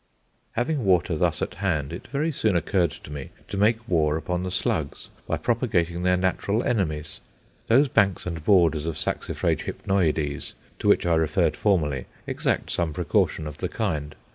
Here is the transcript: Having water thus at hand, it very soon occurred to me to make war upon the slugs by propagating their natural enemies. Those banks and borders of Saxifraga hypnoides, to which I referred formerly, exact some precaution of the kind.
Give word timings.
Having 0.53 0.83
water 0.83 1.15
thus 1.15 1.43
at 1.43 1.53
hand, 1.61 1.93
it 1.93 2.07
very 2.07 2.31
soon 2.31 2.55
occurred 2.55 2.89
to 2.89 3.11
me 3.11 3.29
to 3.47 3.55
make 3.55 3.87
war 3.87 4.17
upon 4.17 4.41
the 4.41 4.49
slugs 4.49 5.09
by 5.27 5.37
propagating 5.37 6.01
their 6.01 6.17
natural 6.17 6.63
enemies. 6.63 7.19
Those 7.67 7.87
banks 7.87 8.25
and 8.25 8.43
borders 8.43 8.87
of 8.87 8.97
Saxifraga 8.97 9.63
hypnoides, 9.65 10.53
to 10.79 10.87
which 10.87 11.05
I 11.05 11.13
referred 11.13 11.55
formerly, 11.55 12.07
exact 12.25 12.71
some 12.71 12.93
precaution 12.93 13.45
of 13.45 13.59
the 13.59 13.69
kind. 13.69 14.15